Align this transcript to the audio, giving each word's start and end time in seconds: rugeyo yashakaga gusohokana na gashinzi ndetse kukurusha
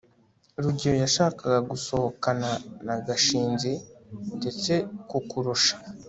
rugeyo 0.63 0.97
yashakaga 1.05 1.59
gusohokana 1.71 2.49
na 2.85 2.95
gashinzi 3.07 3.71
ndetse 4.37 4.73
kukurusha 5.09 5.73